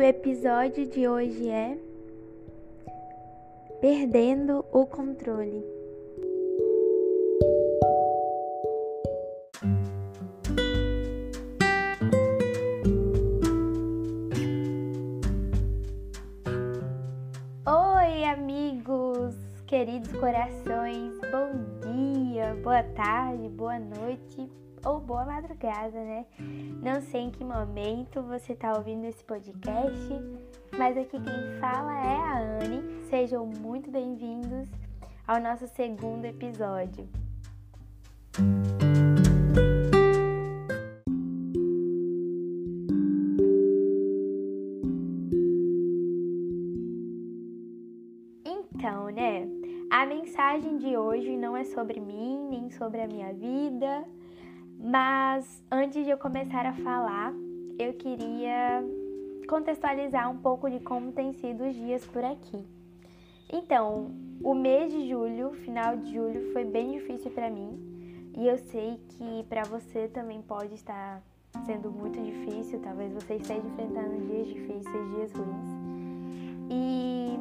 o 0.00 0.02
episódio 0.02 0.86
de 0.86 1.06
hoje 1.06 1.50
é 1.50 1.76
Perdendo 3.82 4.64
o 4.72 4.86
controle. 4.86 5.62
Oi, 17.66 18.24
amigos, 18.24 19.34
queridos 19.66 20.12
corações, 20.12 21.12
bom 21.30 21.52
dia, 21.82 22.54
boa 22.62 22.82
tarde, 22.82 23.50
boa 23.50 23.78
noite 23.78 24.50
ou 24.84 25.00
boa 25.00 25.24
madrugada, 25.24 25.98
né? 25.98 26.26
Não 26.82 27.00
sei 27.00 27.22
em 27.22 27.30
que 27.30 27.44
momento 27.44 28.22
você 28.22 28.52
está 28.52 28.72
ouvindo 28.76 29.04
esse 29.04 29.22
podcast, 29.24 30.08
mas 30.76 30.96
aqui 30.96 31.20
quem 31.20 31.60
fala 31.60 31.92
é 31.98 32.16
a 32.16 32.38
Anne. 32.38 33.04
Sejam 33.04 33.46
muito 33.46 33.90
bem-vindos 33.90 34.68
ao 35.26 35.40
nosso 35.40 35.66
segundo 35.68 36.24
episódio. 36.24 37.08
Então, 48.44 49.10
né? 49.10 49.46
A 49.90 50.06
mensagem 50.06 50.78
de 50.78 50.96
hoje 50.96 51.36
não 51.36 51.56
é 51.56 51.64
sobre 51.64 52.00
mim, 52.00 52.48
nem 52.48 52.70
sobre 52.70 53.02
a 53.02 53.06
minha 53.06 53.34
vida, 53.34 54.06
mas 54.82 55.62
antes 55.70 56.04
de 56.04 56.10
eu 56.10 56.16
começar 56.16 56.64
a 56.64 56.72
falar, 56.72 57.34
eu 57.78 57.92
queria 57.92 58.82
contextualizar 59.46 60.30
um 60.30 60.38
pouco 60.38 60.70
de 60.70 60.80
como 60.80 61.12
tem 61.12 61.34
sido 61.34 61.64
os 61.64 61.74
dias 61.74 62.06
por 62.06 62.24
aqui. 62.24 62.64
Então, 63.52 64.10
o 64.42 64.54
mês 64.54 64.90
de 64.90 65.06
julho, 65.08 65.52
final 65.52 65.98
de 65.98 66.14
julho, 66.14 66.50
foi 66.52 66.64
bem 66.64 66.92
difícil 66.92 67.30
para 67.30 67.50
mim 67.50 67.78
e 68.36 68.46
eu 68.46 68.56
sei 68.56 68.98
que 69.08 69.44
para 69.48 69.64
você 69.64 70.08
também 70.08 70.40
pode 70.40 70.74
estar 70.74 71.20
sendo 71.66 71.90
muito 71.90 72.18
difícil, 72.18 72.80
talvez 72.80 73.12
você 73.12 73.34
esteja 73.34 73.60
enfrentando 73.60 74.26
dias 74.26 74.46
difíceis, 74.46 75.14
dias 75.14 75.32
ruins. 75.32 75.68
E 76.70 77.38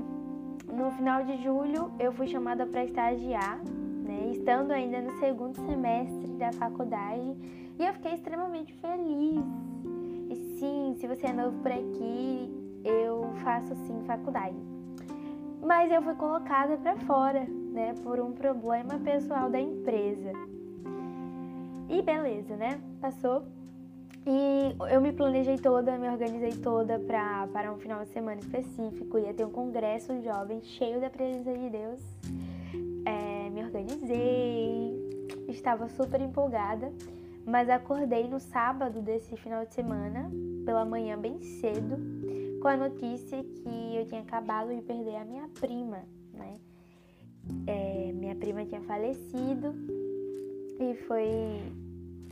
no 0.73 0.91
final 0.91 1.23
de 1.23 1.41
julho 1.41 1.91
eu 1.99 2.11
fui 2.11 2.27
chamada 2.27 2.65
para 2.65 2.83
estagiar? 2.83 3.61
Estando 4.31 4.72
ainda 4.72 5.02
no 5.02 5.19
segundo 5.19 5.55
semestre 5.66 6.27
da 6.38 6.52
faculdade 6.53 7.35
e 7.80 7.85
eu 7.85 7.94
fiquei 7.94 8.13
extremamente 8.13 8.73
feliz. 8.75 9.44
E 10.30 10.36
sim, 10.59 10.95
se 10.99 11.08
você 11.08 11.27
é 11.27 11.33
novo 11.33 11.58
por 11.63 11.71
aqui, 11.71 12.49
eu 12.83 13.23
faço 13.44 13.75
sim 13.88 14.03
faculdade. 14.05 14.55
Mas 15.61 15.91
eu 15.91 16.02
fui 16.02 16.13
colocada 16.16 16.77
para 16.77 16.95
fora, 16.97 17.45
né, 17.45 17.95
por 18.03 18.19
um 18.19 18.31
problema 18.31 18.99
pessoal 18.99 19.49
da 19.49 19.59
empresa. 19.59 20.31
E 21.89 22.02
beleza, 22.02 22.55
né? 22.55 22.80
Passou. 23.02 23.43
E 24.27 24.75
eu 24.91 25.02
me 25.02 25.11
planejei 25.11 25.58
toda, 25.58 25.97
me 25.97 26.08
organizei 26.08 26.52
toda 26.52 26.99
pra, 26.99 27.47
para 27.52 27.73
um 27.73 27.77
final 27.77 28.03
de 28.03 28.09
semana 28.09 28.39
específico. 28.39 29.17
Ia 29.17 29.33
ter 29.33 29.45
um 29.45 29.49
congresso 29.49 30.21
jovem 30.21 30.61
cheio 30.61 31.02
da 31.02 31.09
presença 31.09 31.52
de 31.52 31.69
Deus 31.69 31.99
me 33.09 33.38
organizei, 33.69 35.27
estava 35.47 35.87
super 35.87 36.19
empolgada, 36.19 36.91
mas 37.45 37.69
acordei 37.69 38.27
no 38.27 38.39
sábado 38.39 39.01
desse 39.01 39.35
final 39.37 39.65
de 39.65 39.73
semana, 39.73 40.29
pela 40.65 40.83
manhã 40.83 41.17
bem 41.17 41.39
cedo, 41.41 41.97
com 42.61 42.67
a 42.67 42.75
notícia 42.75 43.43
que 43.43 43.95
eu 43.95 44.05
tinha 44.05 44.21
acabado 44.21 44.75
de 44.75 44.81
perder 44.81 45.15
a 45.15 45.25
minha 45.25 45.47
prima, 45.59 46.03
né? 46.33 46.59
É, 47.65 48.11
minha 48.13 48.35
prima 48.35 48.65
tinha 48.65 48.81
falecido 48.81 49.73
e 50.79 50.93
foi 51.08 51.27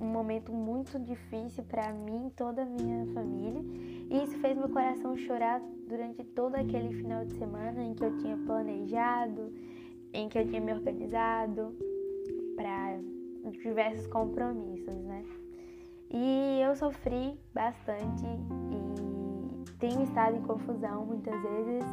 um 0.02 0.06
momento 0.06 0.52
muito 0.52 1.00
difícil 1.00 1.64
para 1.64 1.92
mim 1.92 2.28
e 2.28 2.32
toda 2.32 2.62
a 2.62 2.66
minha 2.66 3.06
família. 3.14 3.62
E 4.10 4.24
isso 4.24 4.38
fez 4.40 4.56
meu 4.56 4.70
coração 4.70 5.18
chorar 5.18 5.62
durante 5.88 6.24
todo 6.24 6.56
aquele 6.56 6.94
final 6.94 7.26
de 7.26 7.34
semana 7.34 7.84
em 7.84 7.94
que 7.94 8.04
eu 8.04 8.16
tinha 8.18 8.38
planejado, 8.38 9.52
em 10.14 10.30
que 10.30 10.40
eu 10.40 10.48
tinha 10.48 10.62
me 10.62 10.74
organizado 10.74 11.76
para 12.56 13.00
diversos 13.64 14.08
compromissos, 14.08 14.96
né? 15.04 15.24
E 16.10 16.62
eu 16.62 16.76
sofri 16.76 17.38
bastante 17.54 18.26
e 18.26 19.74
tenho 19.78 20.04
estado 20.04 20.38
em 20.38 20.42
confusão 20.42 21.06
muitas 21.06 21.40
vezes, 21.42 21.84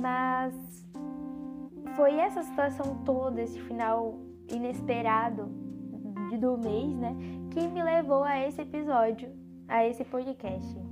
mas 0.00 0.54
foi 1.94 2.14
essa 2.16 2.42
situação 2.42 3.02
toda, 3.04 3.42
esse 3.42 3.60
final 3.60 4.18
inesperado 4.50 5.46
do 6.40 6.58
mês, 6.58 6.94
né, 6.96 7.14
que 7.50 7.66
me 7.68 7.82
levou 7.82 8.22
a 8.22 8.46
esse 8.46 8.60
episódio, 8.60 9.30
a 9.66 9.86
esse 9.86 10.04
podcast. 10.04 10.87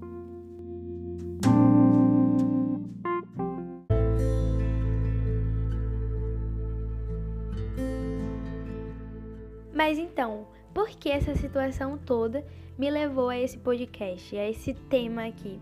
Mas 9.86 9.98
então, 9.98 10.48
por 10.74 10.88
que 10.88 11.08
essa 11.08 11.36
situação 11.36 11.96
toda 11.96 12.44
me 12.76 12.90
levou 12.90 13.28
a 13.28 13.38
esse 13.38 13.56
podcast, 13.56 14.36
a 14.36 14.50
esse 14.50 14.74
tema 14.74 15.26
aqui? 15.26 15.60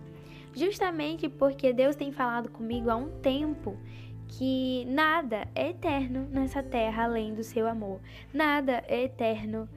Justamente 0.54 1.28
porque 1.28 1.74
Deus 1.74 1.94
tem 1.94 2.10
falado 2.10 2.48
comigo 2.50 2.88
há 2.88 2.96
um 2.96 3.10
tempo 3.20 3.76
que 4.26 4.86
nada 4.86 5.46
é 5.54 5.68
eterno 5.68 6.26
nessa 6.30 6.62
terra 6.62 7.04
além 7.04 7.34
do 7.34 7.44
seu 7.44 7.68
amor. 7.68 8.00
Nada 8.32 8.82
é 8.88 9.02
eterno, 9.02 9.68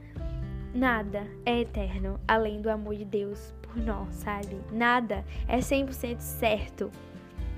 nada 0.74 1.28
é 1.46 1.60
eterno 1.60 2.18
além 2.26 2.62
do 2.62 2.70
amor 2.70 2.96
de 2.96 3.04
Deus 3.04 3.54
por 3.62 3.76
nós, 3.76 4.16
sabe? 4.16 4.62
Nada 4.72 5.26
é 5.46 5.58
100% 5.58 6.22
certo 6.22 6.90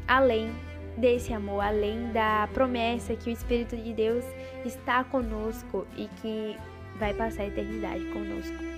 além 0.08 0.50
desse 0.98 1.34
amor, 1.34 1.62
além 1.62 2.12
da 2.12 2.50
promessa 2.52 3.16
que 3.16 3.30
o 3.30 3.32
Espírito 3.32 3.78
de 3.78 3.94
Deus 3.94 4.26
está 4.66 5.04
conosco 5.04 5.86
e 5.96 6.08
que 6.20 6.58
vai 7.00 7.14
passar 7.14 7.44
a 7.44 7.48
eternidade 7.48 8.04
conosco. 8.06 8.70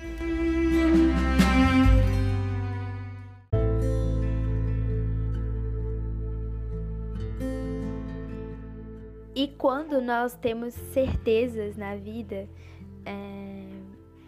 E 9.34 9.48
quando 9.48 10.00
nós 10.02 10.36
temos 10.36 10.74
certezas 10.74 11.76
na 11.76 11.96
vida, 11.96 12.48
é, 13.06 13.66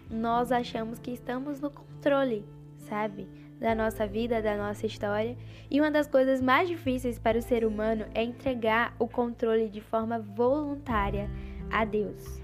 nós 0.09 0.51
achamos 0.51 0.97
que 0.97 1.11
estamos 1.11 1.61
no 1.61 1.69
controle, 1.69 2.43
sabe? 2.89 3.27
Da 3.59 3.75
nossa 3.75 4.07
vida, 4.07 4.41
da 4.41 4.57
nossa 4.57 4.87
história. 4.87 5.37
E 5.69 5.79
uma 5.79 5.91
das 5.91 6.07
coisas 6.07 6.41
mais 6.41 6.67
difíceis 6.67 7.19
para 7.19 7.37
o 7.37 7.41
ser 7.41 7.63
humano 7.63 8.05
é 8.15 8.23
entregar 8.23 8.95
o 8.97 9.07
controle 9.07 9.69
de 9.69 9.81
forma 9.81 10.17
voluntária 10.19 11.29
a 11.71 11.85
Deus. 11.85 12.42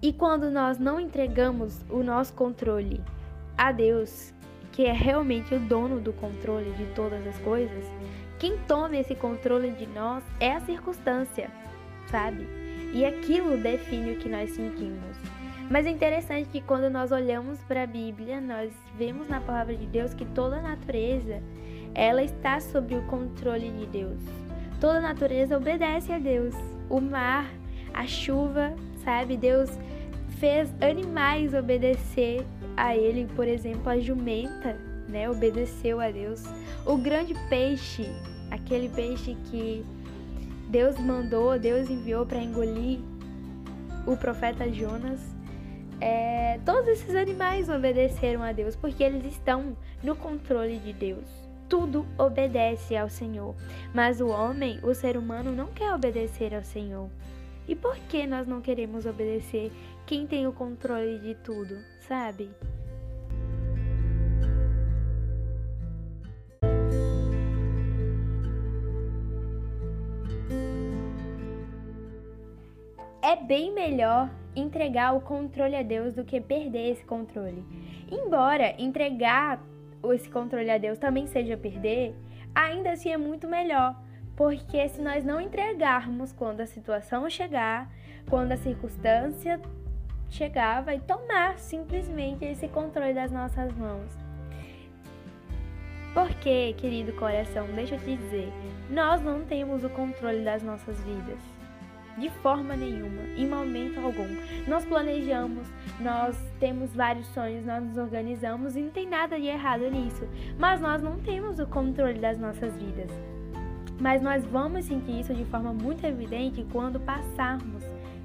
E 0.00 0.12
quando 0.12 0.48
nós 0.50 0.78
não 0.78 1.00
entregamos 1.00 1.84
o 1.90 2.04
nosso 2.04 2.32
controle 2.34 3.00
a 3.56 3.72
Deus, 3.72 4.32
que 4.70 4.84
é 4.84 4.92
realmente 4.92 5.52
o 5.54 5.58
dono 5.58 6.00
do 6.00 6.12
controle 6.12 6.70
de 6.72 6.86
todas 6.94 7.26
as 7.26 7.36
coisas, 7.40 7.84
quem 8.38 8.56
toma 8.68 8.96
esse 8.96 9.16
controle 9.16 9.72
de 9.72 9.86
nós 9.88 10.22
é 10.38 10.52
a 10.52 10.60
circunstância, 10.60 11.50
sabe? 12.06 12.46
E 12.92 13.04
aquilo 13.04 13.56
define 13.56 14.12
o 14.12 14.18
que 14.18 14.28
nós 14.28 14.50
sentimos. 14.50 15.16
Mas 15.68 15.84
é 15.84 15.90
interessante 15.90 16.48
que 16.48 16.60
quando 16.60 16.88
nós 16.88 17.10
olhamos 17.10 17.58
para 17.64 17.82
a 17.82 17.86
Bíblia, 17.86 18.40
nós 18.40 18.72
vemos 18.96 19.28
na 19.28 19.40
palavra 19.40 19.74
de 19.74 19.86
Deus 19.86 20.14
que 20.14 20.24
toda 20.24 20.58
a 20.58 20.62
natureza, 20.62 21.42
ela 21.92 22.22
está 22.22 22.60
sob 22.60 22.94
o 22.94 23.02
controle 23.08 23.70
de 23.72 23.86
Deus. 23.86 24.20
Toda 24.80 24.98
a 24.98 25.02
natureza 25.02 25.56
obedece 25.56 26.12
a 26.12 26.18
Deus. 26.18 26.54
O 26.88 27.00
mar, 27.00 27.50
a 27.92 28.06
chuva, 28.06 28.72
sabe? 29.04 29.36
Deus 29.36 29.70
fez 30.38 30.72
animais 30.80 31.52
obedecer 31.52 32.44
a 32.76 32.96
ele, 32.96 33.26
por 33.34 33.46
exemplo, 33.46 33.88
a 33.88 33.98
jumenta, 33.98 34.76
né? 35.08 35.28
Obedeceu 35.28 36.00
a 36.00 36.10
Deus. 36.10 36.44
O 36.86 36.96
grande 36.96 37.34
peixe, 37.48 38.06
aquele 38.50 38.88
peixe 38.88 39.36
que 39.50 39.84
Deus 40.68 40.98
mandou, 40.98 41.58
Deus 41.58 41.90
enviou 41.90 42.24
para 42.24 42.38
engolir 42.38 43.00
o 44.06 44.16
profeta 44.16 44.70
Jonas. 44.70 45.20
É, 46.00 46.60
todos 46.64 46.86
esses 46.88 47.14
animais 47.16 47.68
obedeceram 47.68 48.42
a 48.42 48.52
Deus 48.52 48.76
porque 48.76 49.02
eles 49.02 49.24
estão 49.24 49.76
no 50.02 50.14
controle 50.14 50.78
de 50.78 50.92
Deus. 50.92 51.26
Tudo 51.68 52.06
obedece 52.16 52.96
ao 52.96 53.10
Senhor, 53.10 53.54
mas 53.92 54.20
o 54.20 54.28
homem, 54.28 54.78
o 54.82 54.94
ser 54.94 55.16
humano, 55.16 55.52
não 55.52 55.66
quer 55.66 55.92
obedecer 55.92 56.54
ao 56.54 56.62
Senhor. 56.62 57.10
E 57.68 57.76
por 57.76 57.96
que 58.08 58.26
nós 58.26 58.46
não 58.46 58.62
queremos 58.62 59.04
obedecer 59.04 59.70
quem 60.06 60.26
tem 60.26 60.46
o 60.46 60.52
controle 60.52 61.18
de 61.18 61.34
tudo, 61.34 61.76
sabe? 62.00 62.48
É 73.20 73.36
bem 73.36 73.74
melhor 73.74 74.30
entregar 74.56 75.14
o 75.14 75.20
controle 75.20 75.76
a 75.76 75.82
Deus 75.82 76.14
do 76.14 76.24
que 76.24 76.40
perder 76.40 76.92
esse 76.92 77.04
controle. 77.04 77.62
Embora 78.10 78.74
entregar 78.80 79.62
esse 80.14 80.30
controle 80.30 80.70
a 80.70 80.78
Deus 80.78 80.98
também 80.98 81.26
seja 81.26 81.54
perder, 81.54 82.14
ainda 82.54 82.92
assim 82.92 83.10
é 83.10 83.18
muito 83.18 83.46
melhor 83.46 83.94
porque 84.38 84.88
se 84.88 85.02
nós 85.02 85.24
não 85.24 85.40
entregarmos 85.40 86.32
quando 86.32 86.60
a 86.60 86.66
situação 86.66 87.28
chegar, 87.28 87.90
quando 88.30 88.52
a 88.52 88.56
circunstância 88.56 89.60
chegar, 90.30 90.80
vai 90.84 91.00
tomar 91.00 91.58
simplesmente 91.58 92.44
esse 92.44 92.68
controle 92.68 93.12
das 93.12 93.32
nossas 93.32 93.76
mãos. 93.76 94.16
Porque, 96.14 96.72
querido 96.74 97.12
coração, 97.14 97.66
deixa 97.74 97.96
eu 97.96 97.98
te 97.98 98.16
dizer, 98.16 98.52
nós 98.88 99.20
não 99.20 99.44
temos 99.44 99.82
o 99.82 99.88
controle 99.88 100.44
das 100.44 100.62
nossas 100.62 100.96
vidas. 101.02 101.40
De 102.16 102.30
forma 102.30 102.76
nenhuma, 102.76 103.22
em 103.36 103.46
momento 103.48 103.98
algum. 103.98 104.28
Nós 104.68 104.84
planejamos, 104.84 105.66
nós 105.98 106.36
temos 106.60 106.94
vários 106.94 107.26
sonhos, 107.28 107.64
nós 107.64 107.82
nos 107.82 107.96
organizamos 107.96 108.76
e 108.76 108.82
não 108.82 108.90
tem 108.90 109.08
nada 109.08 109.36
de 109.36 109.46
errado 109.46 109.90
nisso. 109.90 110.28
Mas 110.56 110.80
nós 110.80 111.02
não 111.02 111.18
temos 111.18 111.58
o 111.58 111.66
controle 111.66 112.20
das 112.20 112.38
nossas 112.38 112.76
vidas. 112.76 113.10
Mas 114.00 114.22
nós 114.22 114.44
vamos 114.44 114.84
sentir 114.84 115.20
isso 115.20 115.34
de 115.34 115.44
forma 115.44 115.72
muito 115.72 116.04
evidente 116.06 116.64
quando 116.72 117.00
passarmos 117.00 117.82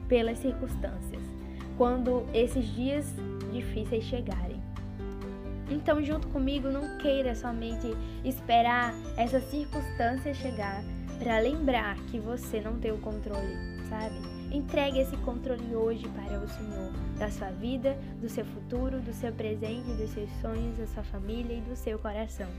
pelas 0.08 0.38
circunstâncias, 0.38 1.24
quando 1.78 2.26
esses 2.34 2.66
dias 2.76 3.14
difíceis 3.52 4.04
chegarem. 4.04 4.62
Então, 5.70 6.04
junto 6.04 6.28
comigo, 6.28 6.70
não 6.70 6.98
queira 7.00 7.34
somente 7.34 7.88
esperar 8.24 8.94
essa 9.18 9.40
circunstância 9.40 10.34
chegar 10.34 10.84
para 11.18 11.40
lembrar 11.40 11.96
que 12.12 12.20
você 12.20 12.60
não 12.60 12.78
tem 12.80 12.92
o 12.92 12.98
controle, 13.00 13.56
sabe? 13.90 14.16
Entregue 14.52 15.00
esse 15.00 15.18
controle 15.18 15.76
hoje 15.76 16.08
para 16.10 16.38
o 16.38 16.48
Senhor, 16.48 16.92
da 17.18 17.32
sua 17.32 17.50
vida, 17.50 17.98
do 18.22 18.30
seu 18.30 18.46
futuro, 18.46 19.00
do 19.00 19.14
seu 19.14 19.32
presente, 19.32 19.94
dos 19.94 20.12
seus 20.12 20.30
sonhos, 20.42 20.78
da 20.78 20.86
sua 20.86 21.04
família 21.04 21.58
e 21.58 21.62
do 21.62 21.76
seu 21.76 21.98
coração. 21.98 22.50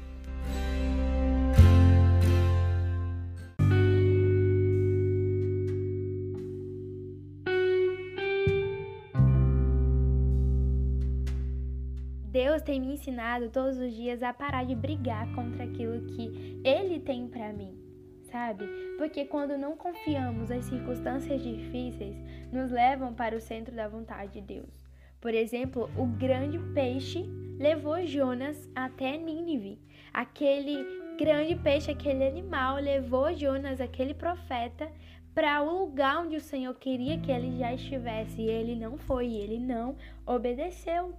Tem 12.64 12.80
me 12.80 12.94
ensinado 12.94 13.50
todos 13.50 13.78
os 13.78 13.92
dias 13.94 14.22
a 14.22 14.32
parar 14.32 14.64
de 14.64 14.74
brigar 14.74 15.30
contra 15.34 15.64
aquilo 15.64 16.06
que 16.06 16.60
Ele 16.64 16.98
tem 16.98 17.28
para 17.28 17.52
mim, 17.52 17.78
sabe? 18.24 18.64
Porque 18.96 19.24
quando 19.26 19.58
não 19.58 19.76
confiamos, 19.76 20.50
as 20.50 20.64
circunstâncias 20.64 21.42
difíceis 21.42 22.16
nos 22.50 22.70
levam 22.70 23.12
para 23.14 23.36
o 23.36 23.40
centro 23.40 23.74
da 23.74 23.86
vontade 23.86 24.32
de 24.32 24.40
Deus. 24.40 24.84
Por 25.20 25.34
exemplo, 25.34 25.90
o 25.96 26.06
grande 26.06 26.58
peixe 26.74 27.24
levou 27.58 28.04
Jonas 28.06 28.68
até 28.74 29.16
Nínive. 29.16 29.78
Aquele 30.12 30.84
grande 31.18 31.56
peixe, 31.56 31.90
aquele 31.90 32.26
animal, 32.26 32.76
levou 32.76 33.34
Jonas, 33.34 33.80
aquele 33.80 34.14
profeta, 34.14 34.90
para 35.34 35.62
o 35.62 35.80
lugar 35.80 36.20
onde 36.20 36.36
o 36.36 36.40
Senhor 36.40 36.74
queria 36.74 37.18
que 37.18 37.30
ele 37.30 37.58
já 37.58 37.72
estivesse. 37.72 38.40
E 38.40 38.48
ele 38.48 38.76
não 38.76 38.96
foi, 38.96 39.32
ele 39.34 39.58
não 39.58 39.96
obedeceu 40.26 41.14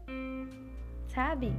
sabe? 1.15 1.53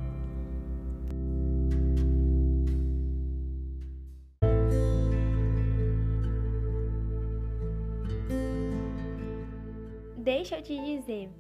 Deixa 10.19 10.57
eu 10.57 10.63
te 10.63 10.79
dizer, 10.79 11.31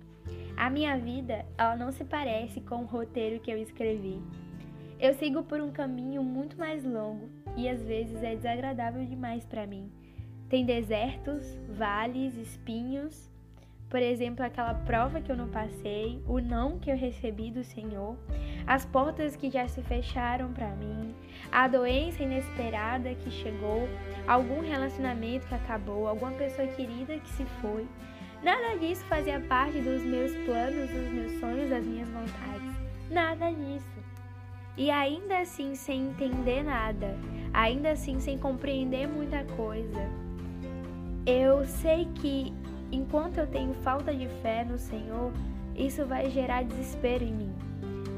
a 0.56 0.70
minha 0.70 0.96
vida, 0.96 1.44
ela 1.58 1.76
não 1.76 1.92
se 1.92 2.04
parece 2.04 2.60
com 2.62 2.76
o 2.76 2.86
roteiro 2.86 3.40
que 3.40 3.50
eu 3.50 3.58
escrevi. 3.58 4.22
Eu 4.98 5.12
sigo 5.12 5.42
por 5.42 5.60
um 5.60 5.70
caminho 5.70 6.22
muito 6.22 6.58
mais 6.58 6.82
longo 6.82 7.28
e 7.56 7.68
às 7.68 7.82
vezes 7.82 8.22
é 8.22 8.34
desagradável 8.34 9.04
demais 9.04 9.44
para 9.44 9.66
mim. 9.66 9.90
Tem 10.48 10.64
desertos, 10.64 11.58
vales, 11.68 12.34
espinhos, 12.36 13.28
por 13.88 14.00
exemplo, 14.00 14.44
aquela 14.44 14.74
prova 14.74 15.20
que 15.20 15.30
eu 15.30 15.36
não 15.36 15.48
passei, 15.48 16.20
o 16.26 16.40
não 16.40 16.78
que 16.78 16.90
eu 16.90 16.96
recebi 16.96 17.52
do 17.52 17.62
Senhor, 17.62 18.16
as 18.66 18.84
portas 18.84 19.36
que 19.36 19.48
já 19.48 19.68
se 19.68 19.80
fecharam 19.82 20.52
para 20.52 20.70
mim, 20.70 21.14
a 21.52 21.68
doença 21.68 22.22
inesperada 22.22 23.14
que 23.14 23.30
chegou, 23.30 23.88
algum 24.26 24.60
relacionamento 24.60 25.46
que 25.46 25.54
acabou, 25.54 26.08
alguma 26.08 26.32
pessoa 26.32 26.66
querida 26.68 27.16
que 27.18 27.28
se 27.30 27.44
foi. 27.60 27.86
Nada 28.42 28.76
disso 28.76 29.04
fazia 29.04 29.40
parte 29.40 29.80
dos 29.80 30.02
meus 30.02 30.34
planos, 30.44 30.90
dos 30.90 31.08
meus 31.12 31.40
sonhos, 31.40 31.70
das 31.70 31.84
minhas 31.84 32.08
vontades. 32.08 32.76
Nada 33.08 33.50
disso. 33.52 33.96
E 34.76 34.90
ainda 34.90 35.38
assim, 35.38 35.74
sem 35.74 36.08
entender 36.08 36.62
nada, 36.62 37.16
ainda 37.52 37.92
assim, 37.92 38.20
sem 38.20 38.36
compreender 38.36 39.06
muita 39.08 39.44
coisa, 39.56 40.10
eu 41.24 41.64
sei 41.64 42.06
que 42.16 42.52
Enquanto 42.90 43.38
eu 43.38 43.46
tenho 43.46 43.74
falta 43.74 44.14
de 44.14 44.28
fé 44.42 44.64
no 44.64 44.78
Senhor, 44.78 45.32
isso 45.74 46.06
vai 46.06 46.30
gerar 46.30 46.64
desespero 46.64 47.24
em 47.24 47.32
mim. 47.32 47.54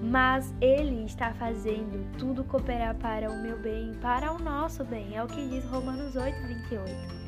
Mas 0.03 0.55
Ele 0.61 1.05
está 1.05 1.33
fazendo 1.35 2.07
tudo 2.19 2.45
cooperar 2.45 2.95
para 2.97 3.31
o 3.31 3.43
meu 3.43 3.59
bem, 3.59 3.93
para 4.01 4.33
o 4.33 4.39
nosso 4.39 4.85
bem, 4.85 5.17
é 5.17 5.23
o 5.23 5.27
que 5.27 5.49
diz 5.49 5.65
Romanos 5.65 6.15
8, 6.15 6.47
28. 6.47 7.19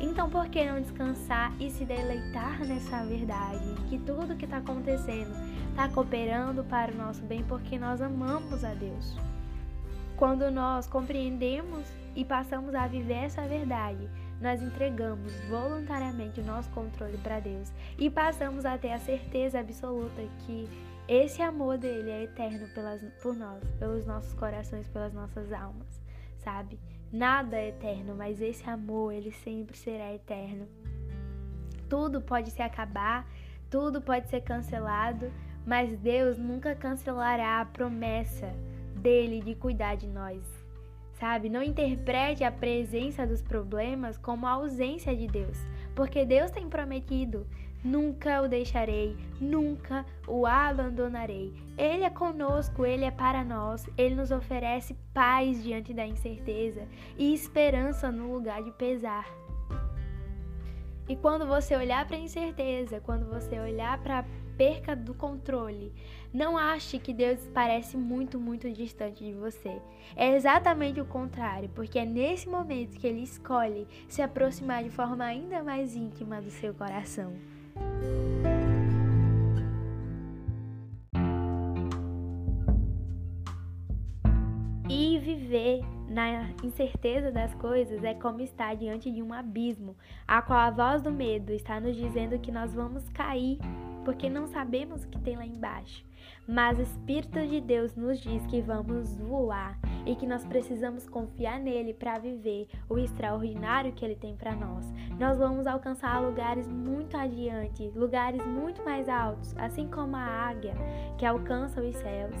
Então, 0.00 0.28
por 0.28 0.48
que 0.48 0.64
não 0.64 0.80
descansar 0.80 1.52
e 1.58 1.70
se 1.70 1.84
deleitar 1.84 2.64
nessa 2.66 3.04
verdade? 3.04 3.74
Que 3.88 3.98
tudo 3.98 4.36
que 4.36 4.44
está 4.44 4.58
acontecendo 4.58 5.32
está 5.70 5.88
cooperando 5.88 6.62
para 6.64 6.92
o 6.92 6.96
nosso 6.96 7.22
bem 7.22 7.42
porque 7.44 7.78
nós 7.78 8.00
amamos 8.00 8.64
a 8.64 8.74
Deus. 8.74 9.16
Quando 10.16 10.50
nós 10.50 10.86
compreendemos 10.86 11.88
e 12.14 12.24
passamos 12.24 12.74
a 12.74 12.86
viver 12.86 13.24
essa 13.24 13.42
verdade, 13.42 14.08
nós 14.40 14.62
entregamos 14.62 15.32
voluntariamente 15.48 16.40
o 16.40 16.44
nosso 16.44 16.68
controle 16.70 17.16
para 17.18 17.40
Deus 17.40 17.72
e 17.98 18.10
passamos 18.10 18.64
a 18.64 18.76
ter 18.76 18.92
a 18.92 18.98
certeza 18.98 19.60
absoluta 19.60 20.22
que 20.46 20.68
esse 21.06 21.42
amor 21.42 21.78
dele 21.78 22.10
é 22.10 22.22
eterno 22.24 22.66
pelas, 22.74 23.02
por 23.22 23.34
nós, 23.34 23.62
pelos 23.78 24.06
nossos 24.06 24.32
corações, 24.34 24.88
pelas 24.88 25.12
nossas 25.12 25.52
almas, 25.52 26.00
sabe? 26.38 26.78
Nada 27.12 27.56
é 27.56 27.68
eterno, 27.68 28.14
mas 28.16 28.40
esse 28.40 28.68
amor, 28.68 29.12
ele 29.12 29.30
sempre 29.30 29.76
será 29.76 30.12
eterno. 30.12 30.66
Tudo 31.88 32.20
pode 32.20 32.50
se 32.50 32.62
acabar, 32.62 33.26
tudo 33.70 34.00
pode 34.00 34.28
ser 34.28 34.40
cancelado, 34.40 35.30
mas 35.66 35.96
Deus 35.98 36.38
nunca 36.38 36.74
cancelará 36.74 37.60
a 37.60 37.66
promessa 37.66 38.52
dele 38.96 39.40
de 39.40 39.54
cuidar 39.54 39.96
de 39.96 40.06
nós 40.06 40.53
sabe? 41.24 41.48
Não 41.48 41.62
interprete 41.62 42.44
a 42.44 42.52
presença 42.52 43.26
dos 43.26 43.40
problemas 43.40 44.18
como 44.18 44.46
a 44.46 44.50
ausência 44.50 45.16
de 45.16 45.26
Deus, 45.26 45.56
porque 45.94 46.22
Deus 46.22 46.50
tem 46.50 46.68
prometido: 46.68 47.46
nunca 47.82 48.42
o 48.42 48.48
deixarei, 48.48 49.16
nunca 49.40 50.04
o 50.28 50.44
abandonarei. 50.44 51.54
Ele 51.78 52.04
é 52.04 52.10
conosco, 52.10 52.84
ele 52.84 53.06
é 53.06 53.10
para 53.10 53.42
nós, 53.42 53.88
ele 53.96 54.14
nos 54.14 54.30
oferece 54.30 54.94
paz 55.14 55.62
diante 55.62 55.94
da 55.94 56.06
incerteza 56.06 56.86
e 57.16 57.32
esperança 57.32 58.12
no 58.12 58.30
lugar 58.30 58.62
de 58.62 58.72
pesar. 58.72 59.26
E 61.08 61.16
quando 61.16 61.46
você 61.46 61.74
olhar 61.74 62.06
para 62.06 62.16
a 62.16 62.20
incerteza, 62.20 63.00
quando 63.00 63.24
você 63.30 63.58
olhar 63.58 63.96
para 64.02 64.26
perca 64.56 64.94
do 64.94 65.14
controle, 65.14 65.92
não 66.32 66.58
ache 66.58 66.98
que 66.98 67.12
Deus 67.12 67.38
parece 67.54 67.96
muito, 67.96 68.40
muito 68.40 68.70
distante 68.70 69.24
de 69.24 69.32
você. 69.32 69.80
É 70.16 70.34
exatamente 70.34 71.00
o 71.00 71.04
contrário, 71.04 71.68
porque 71.74 71.98
é 71.98 72.04
nesse 72.04 72.48
momento 72.48 72.98
que 72.98 73.06
Ele 73.06 73.22
escolhe 73.22 73.86
se 74.08 74.20
aproximar 74.20 74.82
de 74.82 74.90
forma 74.90 75.24
ainda 75.24 75.62
mais 75.62 75.94
íntima 75.94 76.40
do 76.40 76.50
seu 76.50 76.74
coração. 76.74 77.32
E 84.88 85.18
viver 85.18 85.80
na 86.08 86.50
incerteza 86.62 87.32
das 87.32 87.54
coisas 87.54 88.04
é 88.04 88.14
como 88.14 88.40
estar 88.40 88.76
diante 88.76 89.10
de 89.10 89.22
um 89.22 89.32
abismo, 89.32 89.96
a 90.26 90.42
qual 90.42 90.58
a 90.58 90.70
voz 90.70 91.02
do 91.02 91.10
medo 91.10 91.52
está 91.52 91.80
nos 91.80 91.96
dizendo 91.96 92.38
que 92.38 92.52
nós 92.52 92.74
vamos 92.74 93.08
cair 93.08 93.58
porque 94.04 94.28
não 94.28 94.46
sabemos 94.46 95.04
o 95.04 95.08
que 95.08 95.18
tem 95.18 95.36
lá 95.36 95.46
embaixo. 95.46 96.04
Mas 96.46 96.78
o 96.78 96.82
Espírito 96.82 97.40
de 97.46 97.60
Deus 97.60 97.96
nos 97.96 98.20
diz 98.20 98.44
que 98.46 98.60
vamos 98.60 99.16
voar 99.16 99.78
e 100.06 100.14
que 100.14 100.26
nós 100.26 100.44
precisamos 100.44 101.08
confiar 101.08 101.58
nele 101.58 101.94
para 101.94 102.18
viver 102.18 102.68
o 102.88 102.98
extraordinário 102.98 103.92
que 103.92 104.04
ele 104.04 104.14
tem 104.14 104.36
para 104.36 104.54
nós. 104.54 104.92
Nós 105.18 105.38
vamos 105.38 105.66
alcançar 105.66 106.20
lugares 106.20 106.68
muito 106.68 107.16
adiante, 107.16 107.90
lugares 107.94 108.44
muito 108.46 108.84
mais 108.84 109.08
altos, 109.08 109.54
assim 109.56 109.88
como 109.88 110.16
a 110.16 110.20
águia 110.20 110.74
que 111.16 111.24
alcança 111.24 111.80
os 111.80 111.96
céus, 111.96 112.36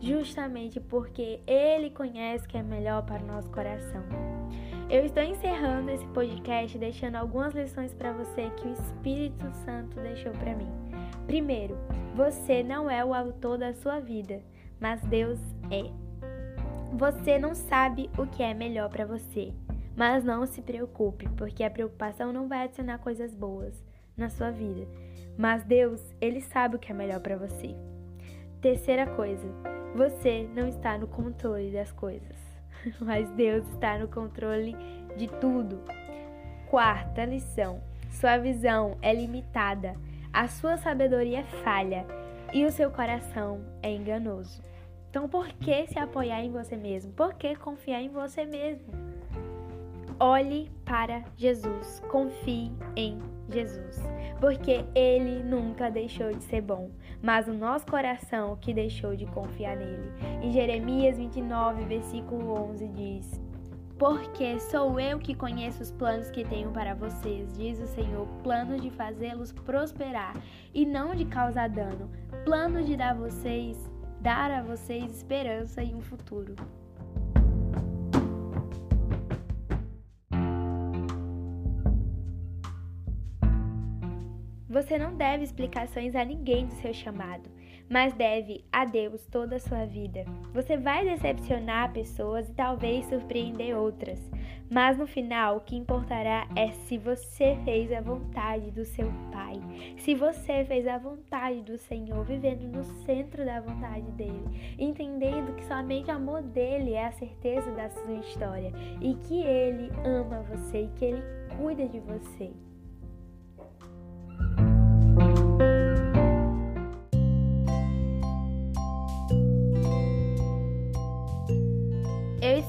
justamente 0.00 0.78
porque 0.78 1.40
ele 1.46 1.90
conhece 1.90 2.46
que 2.46 2.56
é 2.56 2.62
melhor 2.62 3.04
para 3.04 3.22
o 3.22 3.26
nosso 3.26 3.50
coração. 3.50 4.04
Eu 4.88 5.04
estou 5.04 5.22
encerrando 5.22 5.90
esse 5.90 6.06
podcast 6.06 6.78
deixando 6.78 7.16
algumas 7.16 7.54
lições 7.54 7.92
para 7.92 8.12
você 8.12 8.50
que 8.56 8.68
o 8.68 8.72
Espírito 8.72 9.52
Santo 9.52 10.00
deixou 10.00 10.32
para 10.32 10.54
mim. 10.54 10.87
Primeiro, 11.28 11.76
você 12.14 12.62
não 12.62 12.88
é 12.88 13.04
o 13.04 13.12
autor 13.12 13.58
da 13.58 13.74
sua 13.74 14.00
vida, 14.00 14.40
mas 14.80 15.02
Deus 15.02 15.38
é. 15.70 15.84
Você 16.96 17.38
não 17.38 17.54
sabe 17.54 18.08
o 18.16 18.26
que 18.26 18.42
é 18.42 18.54
melhor 18.54 18.88
para 18.88 19.04
você, 19.04 19.52
mas 19.94 20.24
não 20.24 20.46
se 20.46 20.62
preocupe, 20.62 21.28
porque 21.36 21.62
a 21.62 21.70
preocupação 21.70 22.32
não 22.32 22.48
vai 22.48 22.64
adicionar 22.64 22.96
coisas 23.00 23.34
boas 23.34 23.84
na 24.16 24.30
sua 24.30 24.50
vida. 24.50 24.88
Mas 25.36 25.62
Deus, 25.64 26.00
ele 26.18 26.40
sabe 26.40 26.76
o 26.76 26.78
que 26.78 26.90
é 26.90 26.94
melhor 26.94 27.20
para 27.20 27.36
você. 27.36 27.76
Terceira 28.62 29.06
coisa, 29.06 29.46
você 29.94 30.48
não 30.54 30.66
está 30.66 30.96
no 30.96 31.06
controle 31.06 31.70
das 31.70 31.92
coisas, 31.92 32.36
mas 32.98 33.28
Deus 33.32 33.68
está 33.68 33.98
no 33.98 34.08
controle 34.08 34.74
de 35.14 35.28
tudo. 35.28 35.78
Quarta 36.70 37.26
lição: 37.26 37.82
sua 38.10 38.38
visão 38.38 38.96
é 39.02 39.12
limitada, 39.12 39.94
a 40.38 40.46
sua 40.46 40.76
sabedoria 40.76 41.40
é 41.40 41.62
falha 41.64 42.06
e 42.54 42.64
o 42.64 42.70
seu 42.70 42.92
coração 42.92 43.60
é 43.82 43.90
enganoso. 43.90 44.62
Então, 45.10 45.28
por 45.28 45.48
que 45.48 45.88
se 45.88 45.98
apoiar 45.98 46.40
em 46.44 46.52
você 46.52 46.76
mesmo? 46.76 47.12
Por 47.12 47.34
que 47.34 47.56
confiar 47.56 48.00
em 48.00 48.08
você 48.08 48.44
mesmo? 48.44 48.86
Olhe 50.20 50.70
para 50.84 51.24
Jesus, 51.36 52.00
confie 52.08 52.70
em 52.94 53.18
Jesus, 53.48 54.00
porque 54.38 54.84
Ele 54.94 55.42
nunca 55.42 55.90
deixou 55.90 56.30
de 56.30 56.44
ser 56.44 56.60
bom, 56.60 56.88
mas 57.20 57.48
o 57.48 57.52
nosso 57.52 57.86
coração 57.86 58.56
que 58.60 58.72
deixou 58.72 59.16
de 59.16 59.26
confiar 59.26 59.76
nele. 59.76 60.12
Em 60.40 60.52
Jeremias 60.52 61.18
29, 61.18 61.84
versículo 61.84 62.52
11 62.70 62.88
diz: 62.90 63.47
Porque 63.98 64.60
sou 64.60 65.00
eu 65.00 65.18
que 65.18 65.34
conheço 65.34 65.82
os 65.82 65.90
planos 65.90 66.30
que 66.30 66.44
tenho 66.44 66.70
para 66.70 66.94
vocês, 66.94 67.52
diz 67.56 67.80
o 67.80 67.86
Senhor, 67.88 68.28
planos 68.42 68.80
de 68.80 68.90
fazê-los 68.90 69.50
prosperar 69.50 70.36
e 70.72 70.86
não 70.86 71.14
de 71.14 71.24
causar 71.24 71.68
dano, 71.68 72.08
planos 72.44 72.86
de 72.86 72.96
dar 72.96 73.14
vocês 73.14 73.76
dar 74.20 74.50
a 74.50 74.62
vocês 74.62 75.16
esperança 75.16 75.82
e 75.82 75.94
um 75.94 76.00
futuro. 76.00 76.54
Você 84.68 84.98
não 84.98 85.16
deve 85.16 85.44
explicações 85.44 86.14
a 86.14 86.24
ninguém 86.24 86.66
do 86.66 86.74
seu 86.74 86.92
chamado 86.92 87.48
mas 87.88 88.12
deve 88.12 88.64
a 88.70 88.84
Deus 88.84 89.26
toda 89.26 89.56
a 89.56 89.60
sua 89.60 89.86
vida. 89.86 90.24
Você 90.52 90.76
vai 90.76 91.04
decepcionar 91.04 91.92
pessoas 91.92 92.48
e 92.48 92.52
talvez 92.52 93.06
surpreender 93.06 93.76
outras, 93.76 94.20
mas 94.70 94.98
no 94.98 95.06
final 95.06 95.56
o 95.56 95.60
que 95.60 95.76
importará 95.76 96.46
é 96.54 96.70
se 96.72 96.98
você 96.98 97.56
fez 97.64 97.90
a 97.92 98.00
vontade 98.00 98.70
do 98.70 98.84
seu 98.84 99.10
Pai, 99.32 99.60
se 99.98 100.14
você 100.14 100.64
fez 100.64 100.86
a 100.86 100.98
vontade 100.98 101.62
do 101.62 101.78
Senhor, 101.78 102.24
vivendo 102.24 102.68
no 102.68 102.84
centro 102.84 103.44
da 103.44 103.60
vontade 103.60 104.10
dele, 104.12 104.76
entendendo 104.78 105.54
que 105.56 105.64
somente 105.64 106.10
o 106.10 106.14
amor 106.14 106.42
dele 106.42 106.92
é 106.92 107.06
a 107.06 107.12
certeza 107.12 107.70
da 107.72 107.88
sua 107.88 108.14
história 108.14 108.72
e 109.00 109.14
que 109.14 109.40
ele 109.40 109.90
ama 110.04 110.42
você 110.42 110.82
e 110.82 110.88
que 110.88 111.04
ele 111.04 111.22
cuida 111.56 111.88
de 111.88 112.00
você. 112.00 112.67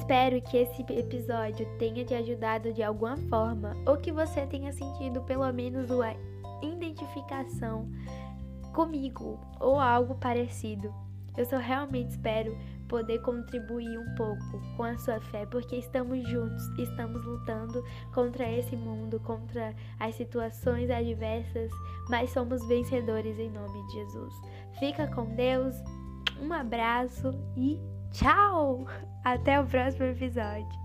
Espero 0.10 0.42
que 0.42 0.58
esse 0.58 0.82
episódio 0.92 1.68
tenha 1.78 2.04
te 2.04 2.16
ajudado 2.16 2.74
de 2.74 2.82
alguma 2.82 3.16
forma 3.30 3.78
ou 3.86 3.96
que 3.96 4.12
você 4.12 4.44
tenha 4.48 4.74
sentido 4.74 5.22
pelo 5.22 5.54
menos 5.54 5.92
uma 5.92 6.16
identificação 6.64 7.88
comigo 8.74 9.40
ou 9.60 9.80
algo 9.80 10.16
parecido. 10.16 10.92
Eu 11.38 11.46
só 11.46 11.58
realmente 11.58 12.10
espero 12.10 12.58
poder 12.88 13.20
contribuir 13.22 14.00
um 14.00 14.16
pouco 14.16 14.60
com 14.76 14.82
a 14.82 14.98
sua 14.98 15.22
fé, 15.22 15.46
porque 15.46 15.76
estamos 15.76 16.28
juntos, 16.28 16.68
estamos 16.80 17.24
lutando 17.24 17.84
contra 18.12 18.52
esse 18.52 18.76
mundo, 18.76 19.20
contra 19.20 19.76
as 20.00 20.16
situações 20.16 20.90
adversas, 20.90 21.70
mas 22.10 22.32
somos 22.32 22.68
vencedores 22.68 23.38
em 23.38 23.52
nome 23.52 23.86
de 23.86 23.94
Jesus. 23.94 24.34
Fica 24.80 25.06
com 25.06 25.36
Deus, 25.36 25.76
um 26.42 26.52
abraço 26.52 27.30
e 27.56 27.80
Tchau! 28.12 28.86
Até 29.24 29.60
o 29.60 29.66
próximo 29.66 30.06
episódio! 30.06 30.80